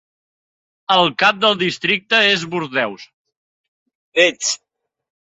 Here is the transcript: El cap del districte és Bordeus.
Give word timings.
El 0.95 1.09
cap 1.25 1.43
del 1.43 1.59
districte 1.59 2.23
és 2.33 2.49
Bordeus. 2.57 3.07